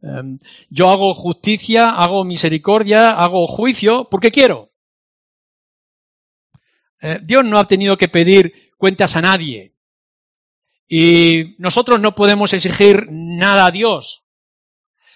[0.03, 0.37] Em,
[0.69, 4.71] yo hago justicia, hago misericordia, hago juicio, porque quiero.
[7.01, 9.73] Eh, Dios no ha tenido que pedir cuentas a nadie.
[10.87, 14.22] Y nosotros no podemos exigir nada a Dios.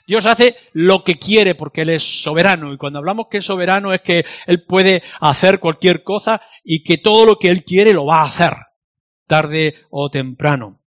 [0.08, 2.72] Dios hace lo que quiere porque Él es soberano.
[2.72, 6.97] Y cuando hablamos que es soberano es que Él puede hacer cualquier cosa y que
[6.97, 8.53] todo lo que Él quiere lo va a hacer,
[9.28, 10.80] tarde o temprano.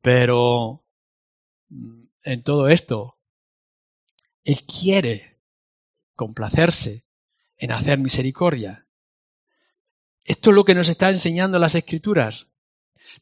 [0.00, 0.82] Pero
[1.68, 3.18] mm, en todo esto,
[4.44, 5.38] Él quiere
[6.14, 7.04] complacerse
[7.58, 8.86] en hacer misericordia.
[10.24, 12.46] Esto es lo que nos está enseñando las escrituras.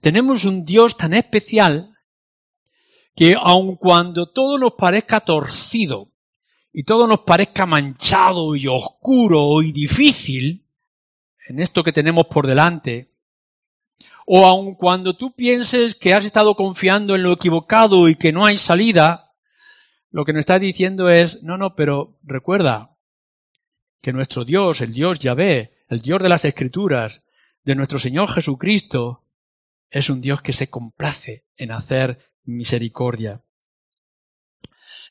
[0.00, 1.95] Tenemos un Dios tan especial
[3.16, 6.12] que aun cuando todo nos parezca torcido
[6.72, 10.66] y todo nos parezca manchado y oscuro y difícil
[11.48, 13.12] en esto que tenemos por delante,
[14.26, 18.44] o aun cuando tú pienses que has estado confiando en lo equivocado y que no
[18.44, 19.32] hay salida,
[20.10, 22.96] lo que nos está diciendo es, no, no, pero recuerda
[24.02, 27.22] que nuestro Dios, el Dios Yahvé, el Dios de las Escrituras,
[27.64, 29.22] de nuestro Señor Jesucristo,
[29.90, 33.42] es un Dios que se complace en hacer misericordia.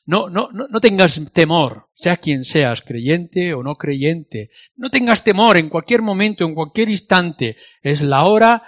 [0.04, 4.50] No, no, no, tengas temor, sea quien seas, creyente o no creyente.
[4.76, 7.56] No tengas temor en cualquier momento, en cualquier instante.
[7.82, 8.62] Es la hora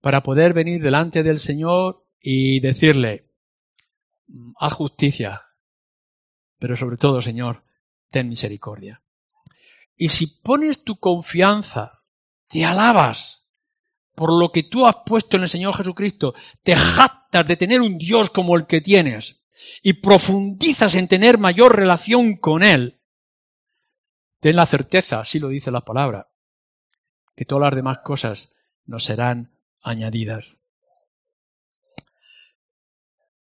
[0.00, 3.30] para poder venir delante del Señor y decirle,
[4.58, 5.42] haz justicia,
[6.58, 7.62] pero sobre todo, Señor,
[8.10, 9.02] ten misericordia.
[9.96, 12.02] Y si pones tu confianza,
[12.48, 13.39] te alabas
[14.14, 17.98] por lo que tú has puesto en el Señor Jesucristo, te jactas de tener un
[17.98, 19.42] Dios como el que tienes
[19.82, 23.00] y profundizas en tener mayor relación con Él,
[24.40, 26.30] ten la certeza, así lo dice la palabra,
[27.36, 28.52] que todas las demás cosas
[28.86, 29.52] nos serán
[29.82, 30.56] añadidas.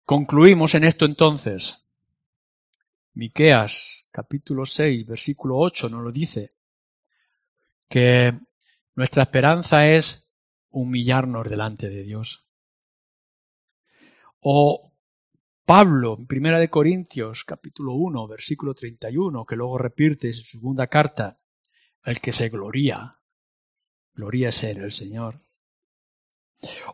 [0.05, 1.85] Concluimos en esto entonces.
[3.15, 6.55] Miqueas capítulo 6 versículo 8 nos lo dice
[7.89, 8.39] que
[8.95, 10.28] nuestra esperanza es
[10.71, 12.47] humillarnos delante de Dios.
[14.41, 14.93] O
[15.65, 20.87] Pablo, en Primera de Corintios, capítulo 1, versículo 31, que luego repite en su segunda
[20.87, 21.39] carta,
[22.05, 23.19] el que se gloría,
[24.15, 25.43] gloríese en el Señor.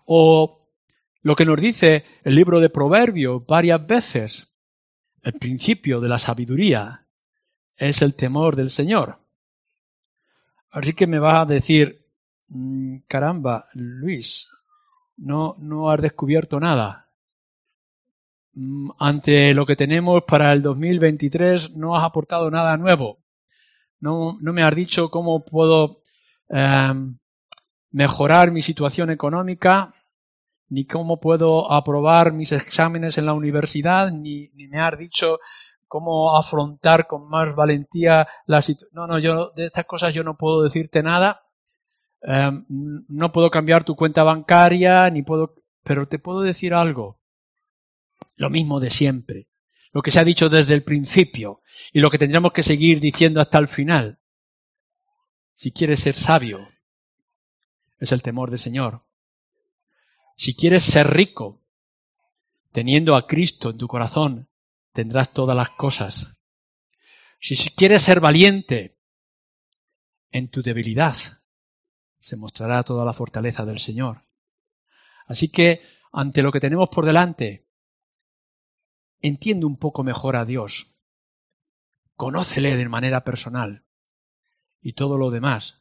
[0.07, 0.71] O
[1.23, 4.53] lo que nos dice el libro de Proverbios varias veces,
[5.23, 7.07] el principio de la sabiduría
[7.77, 9.21] es el temor del Señor.
[10.71, 12.04] Así que me va a decir,
[13.09, 14.51] caramba, Luis,
[15.17, 17.09] no, no has descubierto nada.
[18.55, 23.19] Mm, ante lo que tenemos para el 2023 no has aportado nada nuevo.
[24.01, 26.03] No, no me has dicho cómo puedo
[26.49, 27.19] em,
[27.91, 29.95] mejorar mi situación económica,
[30.69, 35.39] ni cómo puedo aprobar mis exámenes en la universidad, ni, me has dicho
[35.89, 38.91] cómo afrontar con más valentía la situación.
[38.95, 41.44] No, no, yo de estas cosas yo no puedo decirte nada.
[42.27, 42.65] Em,
[43.09, 47.21] no puedo cambiar tu cuenta bancaria, ni puedo, pero te puedo decir algo.
[48.37, 49.47] Lo mismo de siempre.
[49.93, 51.61] Lo que se ha dicho desde el principio
[51.93, 54.19] y lo que tendremos que seguir diciendo hasta el final.
[55.53, 56.67] Si quieres ser sabio,
[58.01, 59.03] es el temor del Señor.
[60.37, 61.63] Si quieres ser rico,
[62.73, 64.49] teniendo a Cristo en tu corazón,
[64.93, 66.35] tendrás todas las cosas.
[67.39, 68.97] Si quieres ser valiente,
[70.33, 71.15] en tu debilidad
[72.25, 74.25] se mostrará toda la fortaleza del Señor.
[75.27, 77.69] Así que, ante lo que tenemos por delante,
[79.21, 80.87] entiende un poco mejor a Dios.
[82.17, 83.85] Conócele de manera personal.
[84.81, 85.77] Y todo lo demás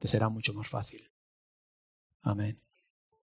[0.00, 1.08] te será mucho más fácil.
[2.22, 2.60] Amen.